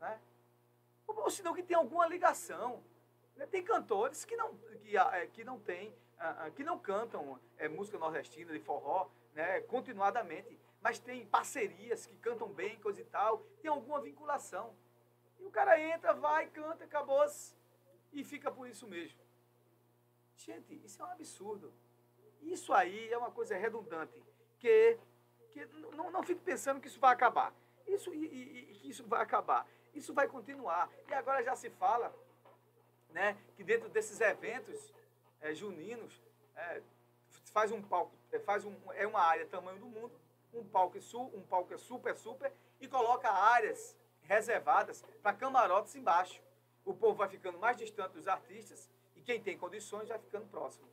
Né? 0.00 0.18
Ou 1.06 1.30
senão 1.30 1.52
que 1.52 1.62
tem 1.62 1.76
alguma 1.76 2.06
ligação. 2.08 2.82
Né? 3.36 3.44
Tem 3.46 3.62
cantores 3.62 4.24
que 4.24 4.34
não, 4.36 4.56
que, 4.56 4.96
é, 4.96 5.26
que 5.26 5.44
não 5.44 5.60
tem, 5.60 5.94
que 6.54 6.64
não 6.64 6.78
cantam 6.78 7.38
é, 7.58 7.68
música 7.68 7.98
nordestina, 7.98 8.52
de 8.52 8.60
forró, 8.60 9.08
né, 9.34 9.60
continuadamente, 9.62 10.58
mas 10.80 10.98
tem 10.98 11.26
parcerias 11.26 12.06
que 12.06 12.16
cantam 12.16 12.48
bem, 12.48 12.78
coisa 12.80 13.00
e 13.00 13.04
tal, 13.04 13.38
tem 13.60 13.70
alguma 13.70 14.00
vinculação. 14.00 14.74
E 15.38 15.44
o 15.44 15.50
cara 15.50 15.80
entra, 15.80 16.14
vai, 16.14 16.46
canta, 16.48 16.84
acabou 16.84 17.24
e 18.12 18.24
fica 18.24 18.50
por 18.50 18.68
isso 18.68 18.86
mesmo. 18.86 19.20
Gente, 20.36 20.74
isso 20.84 21.02
é 21.02 21.04
um 21.04 21.10
absurdo. 21.10 21.72
Isso 22.42 22.72
aí 22.72 23.12
é 23.12 23.18
uma 23.18 23.30
coisa 23.30 23.56
redundante, 23.56 24.22
que, 24.58 24.98
que 25.50 25.66
não, 25.94 26.10
não 26.10 26.22
fique 26.22 26.40
pensando 26.40 26.80
que 26.80 26.88
isso 26.88 27.00
vai 27.00 27.12
acabar. 27.12 27.52
Isso, 27.86 28.12
e, 28.14 28.24
e, 28.24 28.74
que 28.78 28.88
isso 28.88 29.06
vai 29.06 29.20
acabar. 29.20 29.66
Isso 29.94 30.12
vai 30.14 30.28
continuar. 30.28 30.90
E 31.08 31.14
agora 31.14 31.42
já 31.42 31.56
se 31.56 31.70
fala 31.70 32.14
né, 33.10 33.36
que 33.56 33.64
dentro 33.64 33.88
desses 33.88 34.20
eventos 34.20 34.92
é, 35.40 35.54
juninos, 35.54 36.20
é, 36.54 36.82
faz 37.52 37.72
um 37.72 37.82
palco, 37.82 38.14
é, 38.32 38.38
faz 38.38 38.64
um, 38.64 38.74
é 38.94 39.06
uma 39.06 39.20
área 39.20 39.46
tamanho 39.46 39.78
do 39.78 39.86
mundo, 39.86 40.12
um 40.52 40.64
palco, 40.64 40.98
um 41.34 41.42
palco 41.42 41.74
é 41.74 41.78
super, 41.78 42.16
super, 42.16 42.52
e 42.80 42.88
coloca 42.88 43.30
áreas 43.30 43.96
reservadas 44.22 45.04
para 45.22 45.36
camarotes 45.36 45.94
embaixo. 45.94 46.42
O 46.84 46.94
povo 46.94 47.14
vai 47.14 47.28
ficando 47.28 47.58
mais 47.58 47.76
distante 47.76 48.12
dos 48.12 48.28
artistas 48.28 48.88
e 49.14 49.20
quem 49.20 49.42
tem 49.42 49.58
condições 49.58 50.08
vai 50.08 50.18
ficando 50.18 50.46
próximo. 50.46 50.88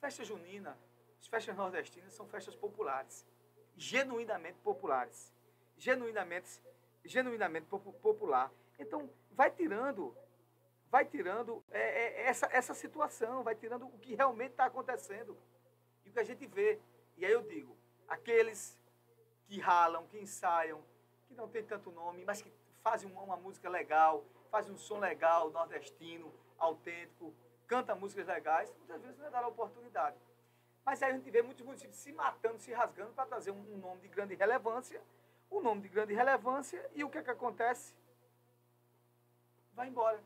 Festa 0.00 0.24
junina, 0.24 0.78
as 1.20 1.26
festas 1.26 1.56
nordestinas 1.56 2.12
são 2.12 2.26
festas 2.26 2.54
populares. 2.54 3.26
genuinamente 3.76 4.58
populares. 4.60 5.32
Genuinamente, 5.76 6.62
genuinamente 7.04 7.66
popular. 7.66 8.52
Então, 8.78 9.10
vai 9.32 9.50
tirando, 9.50 10.16
vai 10.94 11.04
tirando 11.04 11.60
é, 11.72 11.80
é, 11.80 12.26
essa, 12.28 12.48
essa 12.52 12.72
situação, 12.72 13.42
vai 13.42 13.56
tirando 13.56 13.84
o 13.84 13.98
que 13.98 14.14
realmente 14.14 14.52
está 14.52 14.66
acontecendo. 14.66 15.36
E 16.04 16.08
o 16.08 16.12
que 16.12 16.20
a 16.20 16.22
gente 16.22 16.46
vê. 16.46 16.80
E 17.16 17.26
aí 17.26 17.32
eu 17.32 17.42
digo, 17.42 17.76
aqueles 18.06 18.78
que 19.44 19.58
ralam, 19.58 20.06
que 20.06 20.16
ensaiam, 20.20 20.80
que 21.26 21.34
não 21.34 21.48
tem 21.48 21.64
tanto 21.64 21.90
nome, 21.90 22.24
mas 22.24 22.40
que 22.40 22.52
fazem 22.80 23.10
uma, 23.10 23.22
uma 23.22 23.36
música 23.36 23.68
legal, 23.68 24.24
fazem 24.52 24.72
um 24.72 24.78
som 24.78 25.00
legal, 25.00 25.50
nordestino, 25.50 26.32
autêntico, 26.56 27.34
canta 27.66 27.96
músicas 27.96 28.28
legais, 28.28 28.72
muitas 28.76 29.02
vezes 29.02 29.18
não 29.18 29.26
é 29.26 29.30
dar 29.30 29.42
a 29.42 29.48
oportunidade. 29.48 30.16
Mas 30.84 31.02
aí 31.02 31.10
a 31.10 31.14
gente 31.14 31.28
vê 31.28 31.42
muitos 31.42 31.66
municípios 31.66 31.96
se 31.96 32.12
matando, 32.12 32.60
se 32.60 32.72
rasgando 32.72 33.12
para 33.14 33.26
trazer 33.26 33.50
um, 33.50 33.74
um, 33.74 33.78
nome 33.78 34.00
de 34.00 34.06
grande 34.06 34.36
relevância, 34.36 35.02
um 35.50 35.60
nome 35.60 35.80
de 35.80 35.88
grande 35.88 36.14
relevância, 36.14 36.88
e 36.94 37.02
o 37.02 37.10
que 37.10 37.18
é 37.18 37.22
que 37.24 37.30
acontece? 37.30 37.92
Vai 39.72 39.88
embora. 39.88 40.22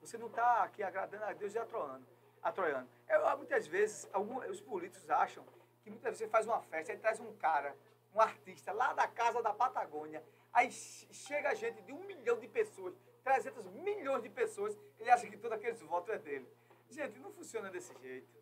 Você 0.00 0.16
não 0.16 0.28
está 0.28 0.62
aqui 0.62 0.82
agradando 0.82 1.24
a 1.24 1.32
Deus 1.32 1.54
e 1.54 1.58
atroando. 1.58 2.06
atroiando. 2.42 2.88
Eu, 3.08 3.36
muitas 3.36 3.66
vezes, 3.66 4.08
alguns, 4.12 4.48
os 4.48 4.60
políticos 4.60 5.08
acham 5.10 5.44
que 5.82 5.90
muitas 5.90 6.10
vezes 6.10 6.18
você 6.18 6.28
faz 6.28 6.46
uma 6.46 6.60
festa, 6.62 6.92
e 6.92 6.98
traz 6.98 7.20
um 7.20 7.32
cara, 7.36 7.74
um 8.14 8.20
artista 8.20 8.72
lá 8.72 8.92
da 8.92 9.06
casa 9.06 9.42
da 9.42 9.52
Patagônia, 9.52 10.22
aí 10.52 10.70
chega 10.70 11.54
gente 11.54 11.82
de 11.82 11.92
um 11.92 12.04
milhão 12.04 12.38
de 12.38 12.48
pessoas, 12.48 12.94
300 13.24 13.64
milhões 13.66 14.22
de 14.22 14.28
pessoas, 14.28 14.76
ele 14.98 15.10
acha 15.10 15.26
que 15.26 15.36
todos 15.36 15.56
aqueles 15.56 15.80
votos 15.82 16.14
é 16.14 16.18
dele. 16.18 16.48
Gente, 16.88 17.18
não 17.18 17.30
funciona 17.32 17.70
desse 17.70 17.92
jeito 17.98 18.38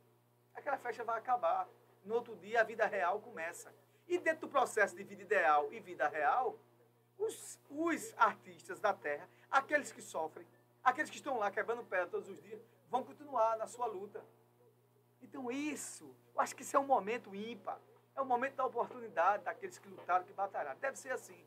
aquela 0.56 0.78
festa 0.78 1.04
vai 1.04 1.18
acabar. 1.18 1.68
No 2.04 2.14
outro 2.14 2.34
dia, 2.36 2.60
a 2.60 2.64
vida 2.64 2.86
real 2.86 3.20
começa. 3.20 3.72
E 4.08 4.18
dentro 4.18 4.42
do 4.42 4.48
processo 4.48 4.96
de 4.96 5.04
vida 5.04 5.22
ideal 5.22 5.72
e 5.72 5.78
vida 5.80 6.08
real, 6.08 6.58
os, 7.18 7.58
os 7.68 8.14
artistas 8.16 8.80
da 8.80 8.92
Terra, 8.94 9.28
aqueles 9.50 9.92
que 9.92 10.00
sofrem, 10.00 10.46
aqueles 10.86 11.10
que 11.10 11.16
estão 11.16 11.36
lá 11.36 11.50
quebrando 11.50 11.82
pedra 11.82 12.06
todos 12.06 12.28
os 12.28 12.40
dias, 12.40 12.64
vão 12.88 13.02
continuar 13.02 13.56
na 13.58 13.66
sua 13.66 13.86
luta. 13.86 14.24
Então, 15.20 15.50
isso, 15.50 16.14
eu 16.32 16.40
acho 16.40 16.54
que 16.54 16.62
isso 16.62 16.76
é 16.76 16.80
um 16.80 16.86
momento 16.86 17.34
ímpar. 17.34 17.80
É 18.14 18.20
o 18.20 18.24
momento 18.24 18.54
da 18.54 18.64
oportunidade 18.64 19.42
daqueles 19.42 19.78
que 19.78 19.88
lutaram, 19.88 20.24
que 20.24 20.32
batalharam. 20.32 20.78
Deve 20.78 20.96
ser 20.96 21.10
assim. 21.10 21.44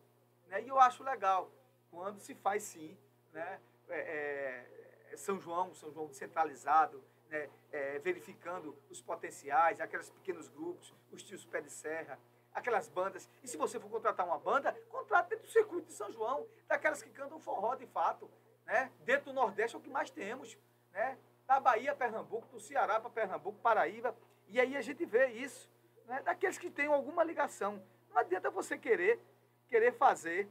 Né? 0.47 0.61
E 0.63 0.67
eu 0.67 0.77
acho 0.77 1.03
legal 1.03 1.49
quando 1.89 2.19
se 2.19 2.35
faz 2.35 2.63
sim, 2.63 2.97
né? 3.31 3.61
É, 3.87 4.65
é, 5.11 5.17
São 5.17 5.39
João, 5.39 5.73
São 5.73 5.91
João 5.91 6.11
centralizado, 6.13 7.01
né, 7.29 7.49
é, 7.71 7.97
verificando 7.99 8.75
os 8.89 9.01
potenciais, 9.01 9.79
aqueles 9.79 10.09
pequenos 10.09 10.47
grupos, 10.49 10.93
os 11.11 11.23
tios 11.23 11.43
pé 11.45 11.61
de 11.61 11.71
serra, 11.71 12.19
aquelas 12.53 12.87
bandas. 12.87 13.27
E 13.41 13.47
se 13.47 13.57
você 13.57 13.79
for 13.79 13.89
contratar 13.89 14.27
uma 14.27 14.37
banda, 14.37 14.71
contrate 14.89 15.29
dentro 15.29 15.45
do 15.45 15.51
circuito 15.51 15.87
de 15.87 15.93
São 15.93 16.11
João, 16.11 16.45
daquelas 16.67 17.01
que 17.01 17.09
cantam 17.09 17.39
forró 17.39 17.73
de 17.75 17.87
fato. 17.87 18.29
Né? 18.69 18.91
Dentro 19.03 19.25
do 19.25 19.33
Nordeste 19.33 19.75
é 19.75 19.79
o 19.79 19.81
que 19.81 19.89
mais 19.89 20.11
temos. 20.11 20.55
Né? 20.93 21.17
Da 21.47 21.59
Bahia, 21.59 21.95
Pernambuco, 21.95 22.47
do 22.47 22.59
Ceará 22.59 22.99
para 22.99 23.09
Pernambuco, 23.09 23.57
Paraíba. 23.59 24.15
E 24.47 24.61
aí 24.61 24.77
a 24.77 24.81
gente 24.81 25.03
vê 25.05 25.27
isso, 25.29 25.67
né? 26.05 26.21
daqueles 26.21 26.59
que 26.59 26.69
têm 26.69 26.85
alguma 26.85 27.23
ligação. 27.23 27.81
Não 28.11 28.19
adianta 28.19 28.51
você 28.51 28.77
querer, 28.77 29.19
querer 29.67 29.91
fazer 29.93 30.47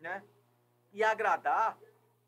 né? 0.00 0.22
e 0.92 1.04
agradar 1.04 1.78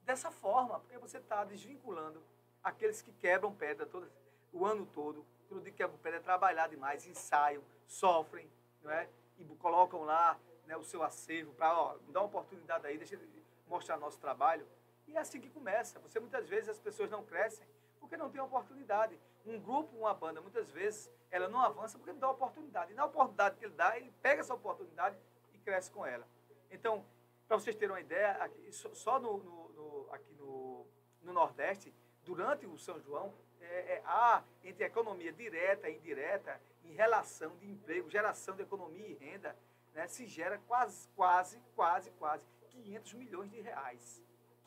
dessa 0.05 0.31
forma, 0.31 0.79
porque 0.79 0.97
você 0.97 1.19
está 1.19 1.45
desvinculando 1.45 2.23
aqueles 2.63 3.03
que 3.03 3.13
quebram 3.13 3.53
pedra 3.53 3.85
todo, 3.85 4.09
o 4.53 4.65
ano 4.65 4.87
todo, 4.87 5.27
tudo 5.49 5.61
de 5.61 5.73
quebra 5.73 5.99
pedra 5.99 6.21
é 6.21 6.23
trabalhar 6.23 6.69
demais, 6.69 7.07
ensaiam, 7.07 7.63
sofrem, 7.87 8.49
não 8.83 8.91
é? 8.93 9.09
e 9.39 9.45
colocam 9.57 10.05
lá 10.05 10.39
né, 10.67 10.77
o 10.77 10.85
seu 10.85 11.03
acervo 11.03 11.53
para 11.55 11.69
dar 12.09 12.21
uma 12.21 12.27
oportunidade 12.27 12.87
aí, 12.87 12.97
deixa 12.97 13.17
ele 13.17 13.45
mostrar 13.67 13.97
nosso 13.97 14.21
trabalho. 14.21 14.67
E 15.13 15.17
é 15.17 15.21
assim 15.21 15.41
que 15.41 15.51
começa. 15.51 15.99
Você 16.01 16.19
muitas 16.19 16.49
vezes 16.49 16.71
as 16.71 16.79
pessoas 16.79 17.11
não 17.11 17.23
crescem 17.23 17.67
porque 18.01 18.17
não 18.17 18.31
tem 18.31 18.41
oportunidade. 18.41 19.19
Um 19.45 19.61
grupo, 19.61 19.95
uma 19.97 20.15
banda, 20.15 20.41
muitas 20.41 20.71
vezes 20.71 21.11
ela 21.31 21.49
não 21.49 21.61
avança 21.61 21.99
porque 21.99 22.13
não 22.13 22.19
dá 22.19 22.31
oportunidade. 22.31 22.93
E 22.93 22.95
na 22.95 23.05
oportunidade 23.05 23.57
que 23.59 23.65
ele 23.67 23.75
dá, 23.75 23.97
ele 23.97 24.11
pega 24.23 24.41
essa 24.41 24.55
oportunidade 24.55 25.17
e 25.53 25.59
cresce 25.59 25.91
com 25.91 26.07
ela. 26.07 26.27
Então, 26.71 27.05
para 27.47 27.59
vocês 27.59 27.77
terem 27.77 27.95
uma 27.95 28.01
ideia, 28.01 28.33
aqui, 28.43 28.73
só 28.73 29.21
no, 29.21 29.37
no, 29.37 29.69
no 29.73 30.09
aqui 30.13 30.35
no, 30.35 30.87
no 31.23 31.33
Nordeste, 31.35 31.95
durante 32.25 32.67
o 32.67 32.79
São 32.79 32.99
João, 33.01 33.35
é, 33.61 33.97
é, 33.97 34.03
há 34.07 34.43
entre 34.65 34.85
economia 34.85 35.33
direta 35.33 35.91
e 35.91 35.97
indireta, 35.97 36.59
em 36.85 36.95
relação 36.95 37.55
de 37.59 37.71
emprego, 37.71 38.09
geração 38.09 38.57
de 38.57 38.63
economia 38.63 39.07
e 39.07 39.15
renda, 39.15 39.55
né, 39.93 40.09
se 40.09 40.27
gera 40.27 40.59
quase, 40.67 41.07
quase, 41.11 41.61
quase, 41.75 42.11
quase 42.13 42.47
500 42.71 43.13
milhões 43.15 43.51
de 43.51 43.61
reais. 43.61 44.23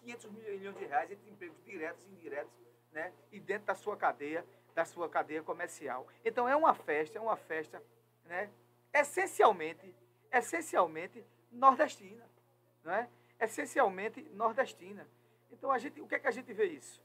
500 0.05 0.31
milhões 0.31 0.77
de 0.77 0.85
reais 0.85 1.11
entre 1.11 1.29
empregos 1.29 1.63
diretos 1.63 2.05
e 2.05 2.11
indiretos, 2.11 2.53
né, 2.91 3.11
e 3.31 3.39
dentro 3.39 3.67
da 3.67 3.75
sua 3.75 3.97
cadeia, 3.97 4.45
da 4.73 4.85
sua 4.85 5.09
cadeia 5.09 5.41
comercial. 5.41 6.07
Então 6.23 6.47
é 6.47 6.55
uma 6.55 6.73
festa, 6.73 7.17
é 7.17 7.21
uma 7.21 7.35
festa, 7.35 7.81
né, 8.25 8.49
essencialmente, 8.93 9.93
essencialmente 10.31 11.25
nordestina, 11.51 12.23
não 12.83 12.93
é? 12.93 13.09
Essencialmente 13.39 14.21
nordestina. 14.33 15.07
Então 15.51 15.71
a 15.71 15.77
gente, 15.77 15.99
o 15.99 16.07
que 16.07 16.15
é 16.15 16.19
que 16.19 16.27
a 16.27 16.31
gente 16.31 16.53
vê 16.53 16.65
isso? 16.65 17.03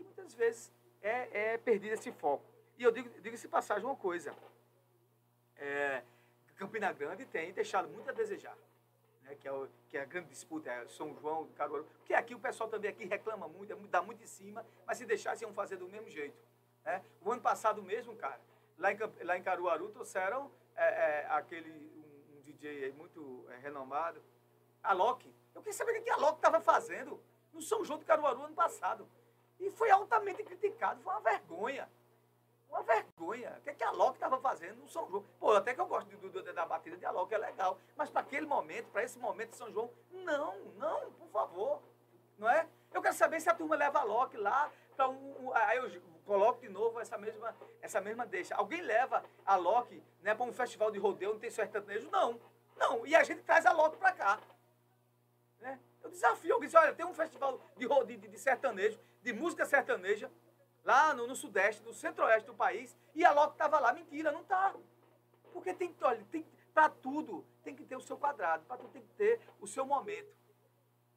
que 0.00 0.04
muitas 0.04 0.34
vezes 0.34 0.72
é, 1.02 1.52
é 1.52 1.58
perdido 1.58 1.92
esse 1.92 2.10
foco. 2.12 2.44
E 2.78 2.82
eu 2.82 2.90
digo, 2.90 3.08
digo 3.20 3.36
se 3.36 3.46
passagem 3.46 3.84
uma 3.84 3.96
coisa. 3.96 4.34
É, 5.56 6.02
Campina 6.56 6.92
Grande 6.92 7.26
tem 7.26 7.52
deixado 7.52 7.88
muito 7.88 8.08
a 8.08 8.12
desejar. 8.12 8.56
Né, 9.22 9.34
que, 9.34 9.46
é 9.46 9.52
o, 9.52 9.68
que 9.88 9.96
é 9.96 10.02
a 10.02 10.04
grande 10.04 10.28
disputa, 10.28 10.70
é 10.70 10.86
São 10.88 11.14
João, 11.14 11.48
Caruaru. 11.56 11.84
Porque 11.98 12.14
aqui 12.14 12.34
o 12.34 12.40
pessoal 12.40 12.68
também 12.68 12.90
aqui 12.90 13.04
reclama 13.04 13.48
muito, 13.48 13.72
é 13.72 13.76
dá 13.88 14.02
muito 14.02 14.22
em 14.22 14.26
cima, 14.26 14.66
mas 14.86 14.98
se 14.98 15.06
deixasse 15.06 15.44
iam 15.44 15.52
fazer 15.52 15.76
do 15.76 15.88
mesmo 15.88 16.08
jeito. 16.08 16.36
Né? 16.84 17.02
O 17.20 17.30
ano 17.30 17.42
passado 17.42 17.82
mesmo, 17.82 18.16
cara, 18.16 18.40
lá 18.78 18.92
em, 18.92 18.98
lá 19.22 19.36
em 19.36 19.42
Caruaru 19.42 19.90
trouxeram 19.90 20.50
é, 20.74 20.84
é, 20.84 21.26
aquele 21.30 21.70
um, 21.70 22.36
um, 22.36 22.40
DJ 22.40 22.92
muito 22.92 23.46
é, 23.50 23.56
renomado, 23.58 24.22
Alok. 24.82 25.32
Eu 25.54 25.60
queria 25.60 25.76
saber 25.76 25.98
o 25.98 26.02
que 26.02 26.10
a 26.10 26.14
Alok 26.14 26.36
estava 26.36 26.60
fazendo 26.60 27.20
no 27.52 27.60
São 27.60 27.84
João 27.84 27.98
de 27.98 28.04
Caruaru 28.04 28.42
ano 28.42 28.54
passado. 28.54 29.08
E 29.58 29.70
foi 29.70 29.90
altamente 29.90 30.42
criticado, 30.42 31.02
foi 31.02 31.12
uma 31.12 31.20
vergonha. 31.20 31.88
Uma 32.70 32.82
vergonha. 32.82 33.56
O 33.58 33.62
que, 33.62 33.70
é 33.70 33.74
que 33.74 33.82
a 33.82 33.90
Loki 33.90 34.14
estava 34.14 34.38
fazendo 34.38 34.76
no 34.76 34.88
São 34.88 35.08
João? 35.10 35.24
Pô, 35.38 35.52
até 35.52 35.74
que 35.74 35.80
eu 35.80 35.86
gosto 35.86 36.08
do, 36.16 36.30
do, 36.30 36.52
da 36.52 36.64
batida 36.64 36.96
de 36.96 37.04
Alok, 37.04 37.34
é 37.34 37.38
legal. 37.38 37.78
Mas 37.96 38.08
para 38.08 38.20
aquele 38.20 38.46
momento, 38.46 38.86
para 38.90 39.02
esse 39.02 39.18
momento 39.18 39.50
de 39.50 39.56
São 39.56 39.70
João, 39.72 39.90
não, 40.10 40.56
não, 40.76 41.12
por 41.12 41.28
favor. 41.28 41.82
Não 42.38 42.48
é? 42.48 42.66
Eu 42.92 43.02
quero 43.02 43.14
saber 43.14 43.40
se 43.40 43.50
a 43.50 43.54
turma 43.54 43.76
leva 43.76 43.98
a 43.98 44.04
Loki 44.04 44.36
lá 44.36 44.70
para 44.96 45.08
um, 45.08 45.46
um, 45.46 45.54
Aí 45.54 45.78
eu 45.78 46.02
coloco 46.24 46.60
de 46.60 46.68
novo 46.68 47.00
essa 47.00 47.18
mesma, 47.18 47.54
essa 47.82 48.00
mesma 48.00 48.24
deixa. 48.24 48.54
Alguém 48.54 48.80
leva 48.82 49.24
a 49.44 49.56
Loki 49.56 50.02
né, 50.22 50.34
para 50.34 50.46
um 50.46 50.52
festival 50.52 50.90
de 50.90 50.98
rodeio, 50.98 51.32
não 51.32 51.40
tem 51.40 51.50
sertanejo? 51.50 52.08
Não. 52.10 52.40
Não. 52.76 53.04
E 53.04 53.16
a 53.16 53.24
gente 53.24 53.42
traz 53.42 53.66
a 53.66 53.72
Loki 53.72 53.96
para 53.96 54.12
cá. 54.12 54.40
Né? 55.58 55.78
Eu 56.02 56.10
desafio 56.10 56.54
alguém, 56.54 56.70
olha, 56.74 56.94
tem 56.94 57.04
um 57.04 57.14
festival 57.14 57.60
de, 57.76 58.16
de, 58.16 58.28
de 58.28 58.38
sertanejo, 58.38 58.98
de 59.22 59.32
música 59.32 59.66
sertaneja, 59.66 60.30
lá 60.84 61.14
no, 61.14 61.26
no 61.26 61.36
sudeste, 61.36 61.82
no 61.82 61.92
centro-oeste 61.92 62.46
do 62.46 62.54
país, 62.54 62.96
e 63.14 63.24
a 63.24 63.32
Loki 63.32 63.54
estava 63.54 63.78
lá. 63.78 63.92
Mentira, 63.92 64.32
não 64.32 64.42
está. 64.42 64.74
Porque 65.52 65.74
tem, 65.74 65.94
olha, 66.02 66.24
tem, 66.30 66.44
para 66.72 66.88
tudo 66.88 67.44
tem 67.62 67.74
que 67.74 67.84
ter 67.84 67.96
o 67.96 68.00
seu 68.00 68.16
quadrado, 68.16 68.64
para 68.66 68.76
tudo 68.76 68.90
tem 68.90 69.02
que 69.02 69.14
ter 69.16 69.40
o 69.60 69.66
seu 69.66 69.84
momento. 69.84 70.32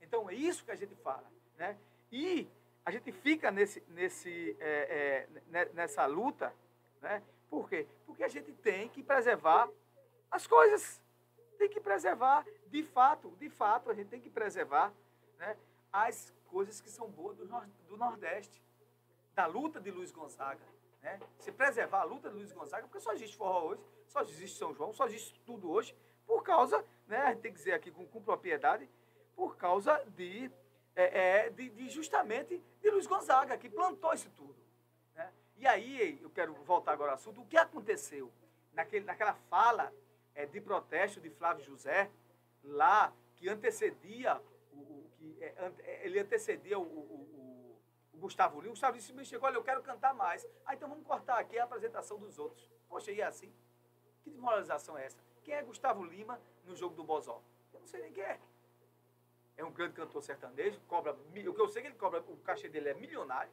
Então 0.02 0.30
é 0.30 0.34
isso 0.34 0.64
que 0.66 0.72
a 0.72 0.76
gente 0.76 0.96
fala. 0.96 1.26
Né? 1.58 1.78
E 2.12 2.48
a 2.86 2.92
gente 2.92 3.12
fica 3.12 3.50
nesse, 3.52 3.82
nesse, 3.90 4.58
é, 4.60 5.28
é, 5.52 5.66
nessa 5.74 6.06
luta, 6.06 6.54
né? 7.02 7.24
por 7.50 7.70
quê? 7.70 7.88
Porque 8.06 8.24
a 8.24 8.28
gente 8.28 8.52
tem 8.54 8.90
que 8.90 9.02
preservar 9.02 9.70
as 10.30 10.46
coisas. 10.46 11.02
Tem 11.58 11.70
que 11.70 11.80
preservar, 11.80 12.46
de 12.68 12.84
fato, 12.84 13.30
de 13.40 13.50
fato, 13.50 13.90
a 13.90 13.94
gente 13.94 14.10
tem 14.10 14.20
que 14.20 14.30
preservar 14.30 14.92
né, 15.38 15.56
as 15.92 16.34
coisas 16.48 16.82
que 16.82 16.90
são 16.90 17.08
boas 17.10 17.38
do, 17.38 17.46
do 17.88 17.96
Nordeste, 17.96 18.62
da 19.34 19.46
luta 19.46 19.80
de 19.80 19.92
Luiz 19.92 20.12
Gonzaga. 20.12 20.64
Né? 21.02 21.20
Se 21.40 21.52
preservar 21.52 22.02
a 22.02 22.04
luta 22.04 22.30
de 22.30 22.36
Luiz 22.36 22.52
Gonzaga, 22.52 22.88
porque 22.88 23.00
só 23.00 23.14
existe 23.14 23.36
forró 23.36 23.68
hoje, 23.68 23.82
só 24.08 24.22
existe 24.22 24.58
São 24.58 24.74
João, 24.74 24.94
só 24.94 25.06
existe 25.06 25.40
tudo 25.42 25.70
hoje, 25.72 25.96
por 26.26 26.44
causa, 26.44 26.86
né, 27.08 27.18
a 27.18 27.30
gente 27.32 27.42
tem 27.42 27.52
que 27.52 27.58
dizer 27.58 27.74
aqui 27.74 27.92
com, 27.92 28.06
com 28.08 28.22
propriedade, 28.22 28.90
por 29.36 29.58
causa 29.58 30.04
de, 30.16 30.50
é, 30.96 31.46
é, 31.46 31.50
de, 31.50 31.70
de, 31.70 31.90
justamente 31.90 32.64
de 32.82 32.90
Luiz 32.90 33.08
Gonzaga, 33.08 33.58
que 33.58 33.70
plantou 33.70 34.14
isso 34.14 34.30
tudo. 34.32 34.56
Né? 35.16 35.34
E 35.58 35.68
aí, 35.68 36.20
eu 36.22 36.30
quero 36.30 36.54
voltar 36.64 36.94
agora 36.94 37.12
ao 37.12 37.16
assunto, 37.16 37.42
o 37.42 37.46
que 37.46 37.58
aconteceu 37.58 38.32
naquele, 38.72 39.06
naquela 39.06 39.34
fala 39.50 39.92
é, 40.34 40.46
de 40.46 40.62
protesto 40.62 41.20
de 41.20 41.30
Flávio 41.30 41.66
José, 41.66 42.10
lá, 42.64 43.12
que 43.36 43.50
antecedia 43.50 44.42
que 45.24 45.38
é, 45.42 45.72
é, 45.86 46.06
ele 46.06 46.20
antecedia 46.20 46.78
o, 46.78 46.84
o, 46.84 46.86
o, 46.86 47.43
Gustavo 48.24 48.62
Lima. 48.62 48.70
Gustavo 48.70 48.98
Lima 48.98 49.26
chegou, 49.26 49.48
olha, 49.48 49.58
eu 49.58 49.64
quero 49.64 49.82
cantar 49.84 50.14
mais. 50.14 50.48
Ah, 50.66 50.74
então 50.74 50.88
vamos 50.88 51.06
cortar 51.06 51.38
aqui 51.40 51.60
a 51.60 51.66
apresentação 51.66 52.18
dos 52.18 52.40
outros. 52.40 52.72
Poxa, 52.88 53.12
e 53.12 53.20
é 53.20 53.26
assim? 53.26 53.54
Que 54.24 54.30
desmoralização 54.30 54.98
é 54.98 55.06
essa? 55.06 55.18
Quem 55.44 55.54
é 55.54 55.62
Gustavo 55.62 56.06
Lima 56.06 56.40
no 56.64 56.74
jogo 56.74 56.96
do 56.96 57.04
Bozó? 57.04 57.44
Eu 57.74 57.82
não 57.82 57.88
sei 57.88 58.02
nem 58.02 58.14
quem 58.14 58.24
é. 58.24 58.40
É 59.58 59.66
um 59.66 59.72
grande 59.74 59.94
cantor 59.96 60.24
sertanejo, 60.24 60.80
cobra. 60.88 61.12
O 61.12 61.54
que 61.54 61.62
eu 61.62 61.68
sei 61.68 61.82
é 61.82 61.84
que 61.84 61.88
ele 61.90 61.98
cobra, 61.98 62.22
o 62.22 62.38
cachê 62.38 62.70
dele 62.70 62.90
é 62.90 62.94
milionário. 62.94 63.52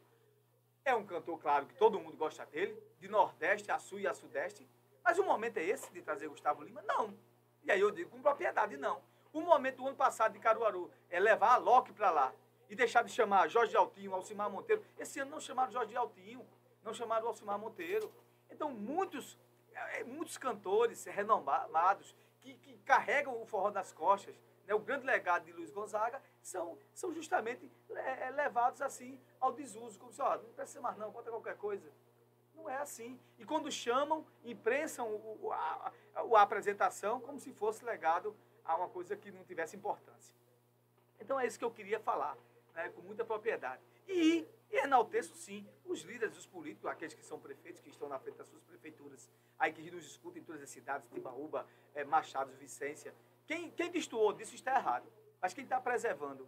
É 0.85 0.95
um 0.95 1.05
cantor, 1.05 1.37
claro, 1.41 1.67
que 1.67 1.75
todo 1.75 1.99
mundo 1.99 2.17
gosta 2.17 2.47
dele, 2.47 2.81
de 3.01 3.09
Nordeste 3.09 3.73
a 3.73 3.79
Sul 3.81 3.99
e 3.99 4.07
a 4.07 4.15
Sudeste. 4.15 4.65
Mas 5.03 5.19
o 5.19 5.25
momento 5.25 5.57
é 5.57 5.65
esse 5.65 5.93
de 5.93 6.01
trazer 6.01 6.29
Gustavo 6.29 6.63
Lima? 6.63 6.81
Não. 6.83 7.13
E 7.65 7.73
aí 7.73 7.81
eu 7.81 7.91
digo 7.91 8.11
com 8.11 8.23
propriedade, 8.23 8.77
não. 8.77 9.03
O 9.33 9.41
momento 9.41 9.79
do 9.79 9.89
ano 9.89 9.97
passado 9.97 10.33
de 10.33 10.39
Caruaru 10.39 10.93
é 11.09 11.19
levar 11.19 11.55
a 11.55 11.57
Loki 11.57 11.93
para 11.93 12.13
lá 12.13 12.33
e 12.71 12.77
deixar 12.77 13.03
de 13.03 13.11
chamar 13.11 13.49
Jorge 13.49 13.77
Altinho, 13.77 14.15
Alcimar 14.15 14.49
Monteiro. 14.49 14.83
Esse 14.97 15.19
ano 15.19 15.33
não 15.33 15.41
chamaram 15.41 15.73
Jorge 15.73 15.95
Altinho, 15.97 16.47
não 16.85 16.95
chamaram 16.95 17.27
Alcimar 17.27 17.59
Monteiro. 17.59 18.11
Então, 18.49 18.71
muitos, 18.71 19.37
é, 19.75 20.05
muitos 20.05 20.39
cantores 20.39 21.05
renomados 21.05 22.15
que, 22.41 22.55
que 22.55 22.79
carregam 22.79 23.43
o 23.43 23.45
forró 23.45 23.71
nas 23.73 23.93
costas, 23.93 24.41
né, 24.67 24.75
o 24.75 24.79
grande 24.79 25.05
legado 25.05 25.45
de 25.45 25.53
Luiz 25.53 25.73
Gonzaga, 25.73 26.23
são, 26.41 26.79
são 26.95 27.13
justamente 27.13 27.71
é, 27.91 28.29
é 28.29 28.31
levados 28.31 28.81
assim 28.81 29.21
ao 29.41 29.53
desuso, 29.53 29.99
como 29.99 30.13
se, 30.13 30.23
ó, 30.23 30.37
não 30.37 30.53
precisa 30.53 30.81
mais 30.81 30.97
não, 30.97 31.13
conta 31.13 31.29
qualquer 31.29 31.57
coisa. 31.57 31.91
Não 32.55 32.71
é 32.71 32.77
assim. 32.77 33.19
E 33.37 33.45
quando 33.45 33.71
chamam, 33.71 34.25
imprensam 34.45 35.09
o, 35.09 35.51
a, 35.53 35.93
a, 36.15 36.43
apresentação 36.43 37.21
como 37.21 37.39
se 37.41 37.53
fosse 37.53 37.85
legado 37.85 38.37
a 38.65 38.77
uma 38.77 38.89
coisa 38.89 39.17
que 39.17 39.33
não 39.33 39.43
tivesse 39.45 39.77
importância. 39.77 40.35
Então 41.19 41.39
é 41.39 41.47
isso 41.47 41.59
que 41.59 41.65
eu 41.65 41.71
queria 41.71 41.99
falar, 41.99 42.37
né, 42.75 42.89
com 42.91 43.03
muita 43.03 43.25
propriedade. 43.25 43.83
E, 44.09 44.47
enalteço, 44.71 45.35
sim, 45.37 45.67
os 45.85 46.03
líderes, 46.03 46.37
os 46.37 46.47
políticos, 46.47 46.91
aqueles 46.91 47.15
que 47.15 47.25
são 47.25 47.39
prefeitos, 47.39 47.81
que 47.81 47.91
estão 47.91 48.09
na 48.09 48.19
frente 48.19 48.37
das 48.37 48.49
suas 48.49 48.63
prefeituras, 48.63 49.31
aí 49.59 49.73
que 49.73 49.91
nos 49.91 50.05
escutam 50.05 50.41
em 50.41 50.45
todas 50.45 50.63
as 50.63 50.71
cidades, 50.71 51.09
Timbaúba, 51.11 51.67
é, 51.95 52.05
Machado, 52.05 52.53
Vicência. 52.53 53.15
Quem, 53.47 53.71
quem 53.71 53.91
destoou 53.91 54.33
disso 54.33 54.55
está 54.55 54.75
errado. 54.77 55.11
Mas 55.41 55.55
quem 55.55 55.65
está 55.65 55.81
preservando, 55.81 56.47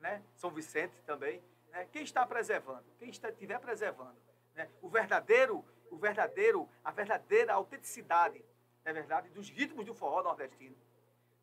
né? 0.00 0.22
São 0.34 0.50
Vicente 0.50 1.00
também, 1.02 1.42
né? 1.70 1.88
quem 1.92 2.02
está 2.02 2.26
preservando, 2.26 2.84
quem 2.98 3.10
estiver 3.10 3.58
preservando, 3.60 4.16
né? 4.54 4.68
o 4.82 4.88
verdadeiro, 4.88 5.64
o 5.90 5.96
verdadeiro, 5.96 6.68
a 6.82 6.90
verdadeira 6.90 7.54
autenticidade, 7.54 8.44
é 8.84 8.92
verdade, 8.92 9.30
dos 9.30 9.48
ritmos 9.48 9.86
do 9.86 9.94
forró 9.94 10.22
nordestino, 10.22 10.76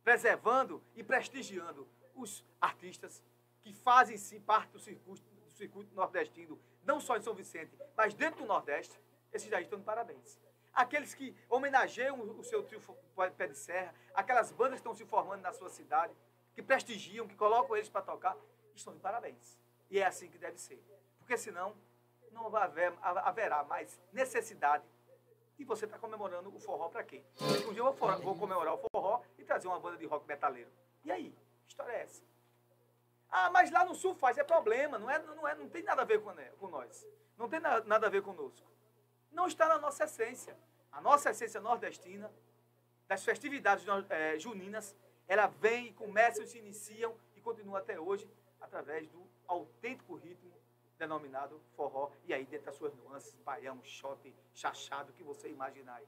preservando 0.04 0.84
e 0.96 1.04
prestigiando 1.04 1.88
os 2.14 2.46
artistas 2.60 3.24
que 3.62 3.74
fazem-se 3.74 4.40
parte 4.40 4.72
do 4.72 4.80
circuito, 4.80 5.24
do 5.46 5.52
circuito 5.52 5.94
nordestino, 5.96 6.60
não 6.84 7.00
só 7.00 7.18
em 7.18 7.22
São 7.22 7.34
Vicente, 7.34 7.78
mas 7.96 8.14
dentro 8.14 8.42
do 8.42 8.48
Nordeste, 8.48 9.00
esses 9.32 9.50
já 9.50 9.62
estão 9.62 9.80
de 9.80 9.86
parabéns. 9.86 10.40
Aqueles 10.74 11.14
que 11.14 11.36
homenageiam 11.50 12.20
o 12.20 12.44
seu 12.44 12.64
trio 12.64 12.82
Pé 13.38 13.48
de 13.48 13.58
Serra, 13.58 13.94
aquelas 14.14 14.52
bandas 14.52 14.74
que 14.74 14.78
estão 14.78 14.96
se 14.96 15.06
formando 15.06 15.42
na 15.42 15.54
sua 15.54 15.70
cidade, 15.70 16.14
que 16.54 16.62
prestigiam, 16.62 17.28
que 17.28 17.36
colocam 17.36 17.76
eles 17.76 17.90
para 17.90 18.02
tocar, 18.02 18.38
estão 18.74 18.94
de 18.94 19.00
parabéns. 19.00 19.60
E 19.90 20.00
é 20.00 20.06
assim 20.06 20.30
que 20.30 20.38
deve 20.38 20.58
ser. 20.58 20.82
Porque 21.20 21.38
senão 21.38 21.76
não 22.32 22.56
haver, 22.56 22.94
haverá 23.02 23.64
mais 23.64 24.00
necessidade 24.12 24.84
de 25.58 25.66
você 25.66 25.86
estar 25.86 25.98
tá 25.98 26.02
comemorando 26.02 26.54
o 26.56 26.60
forró 26.60 26.90
para? 26.90 27.04
Porque 27.04 27.24
um 27.68 27.74
dia 27.74 27.84
eu 27.84 27.94
vou, 27.94 28.22
vou 28.22 28.36
comemorar 28.36 28.74
o 28.74 28.82
forró 28.92 29.22
e 29.38 29.44
trazer 29.44 29.68
uma 29.68 29.80
banda 29.80 29.98
de 29.98 30.06
rock 30.06 30.26
metaleiro. 30.28 30.72
E 31.04 31.12
aí? 31.12 31.36
Que 31.66 31.70
história 31.70 31.92
é 31.92 32.02
essa? 32.04 32.21
Lá 33.72 33.86
no 33.86 33.96
sul 33.96 34.14
faz, 34.14 34.38
é 34.38 34.44
problema, 34.44 35.00
não, 35.00 35.10
é, 35.10 35.20
não, 35.20 35.48
é, 35.48 35.56
não 35.56 35.70
tem 35.70 35.82
nada 35.82 36.02
a 36.02 36.06
ver 36.06 36.22
com, 36.22 36.34
com 36.60 36.68
nós. 36.68 37.08
Não 37.38 37.48
tem 37.50 37.60
nada, 37.60 37.86
nada 37.86 38.08
a 38.08 38.10
ver 38.10 38.22
conosco. 38.22 38.70
Não 39.32 39.48
está 39.48 39.68
na 39.68 39.80
nossa 39.80 40.04
essência. 40.04 40.58
A 40.92 41.00
nossa 41.00 41.30
essência 41.30 41.62
nordestina, 41.62 42.32
das 43.08 43.24
festividades 43.24 43.86
é, 44.10 44.38
juninas, 44.38 44.96
ela 45.28 45.48
vem 45.48 45.88
e 45.88 45.94
começa, 45.94 46.46
se 46.46 46.58
iniciam 46.58 47.16
e 47.36 47.42
continua 47.42 47.80
até 47.80 48.00
hoje 48.00 48.30
através 48.60 49.08
do 49.08 49.26
autêntico 49.48 50.16
ritmo 50.16 50.52
denominado 50.98 51.60
forró. 51.76 52.12
E 52.26 52.34
aí, 52.34 52.46
dentro 52.46 52.66
das 52.66 52.76
suas 52.76 52.94
nuances, 52.94 53.34
baião, 53.38 53.82
chote, 53.84 54.36
chachado, 54.54 55.14
que 55.14 55.24
você 55.24 55.50
imaginar 55.50 55.96
aí. 55.96 56.08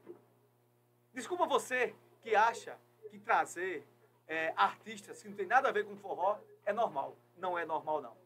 Desculpa 1.13 1.45
você 1.45 1.95
que 2.21 2.35
acha 2.35 2.77
que 3.09 3.19
trazer 3.19 3.88
é, 4.27 4.53
artistas 4.55 5.21
que 5.21 5.29
não 5.29 5.35
tem 5.35 5.47
nada 5.47 5.69
a 5.69 5.71
ver 5.71 5.85
com 5.85 5.95
forró 5.95 6.39
é 6.65 6.73
normal. 6.73 7.17
Não 7.38 7.58
é 7.58 7.65
normal, 7.65 8.02
não. 8.02 8.22